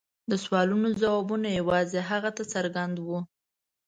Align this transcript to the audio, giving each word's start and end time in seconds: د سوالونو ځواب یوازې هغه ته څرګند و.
د 0.29 0.31
سوالونو 0.43 0.87
ځواب 1.01 1.29
یوازې 1.59 1.99
هغه 2.09 2.29
ته 2.37 2.43
څرګند 2.53 2.95
و. 2.99 3.07